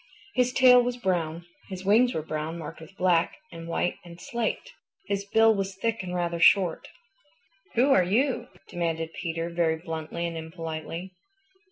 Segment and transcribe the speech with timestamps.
[0.33, 1.45] His tail was brown.
[1.69, 4.71] His wings were brown, marked with black and white and slate.
[5.05, 6.87] His bill was thick and rather short.
[7.75, 11.11] "Who are you?" demanded Peter very bluntly and impolitely.